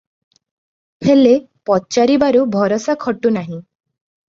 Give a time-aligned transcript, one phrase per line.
[1.07, 1.35] ହେଲେ,
[1.71, 3.63] ପଚାରିବାକୁ ଭରସା ଖଟୁ ନାହିଁ।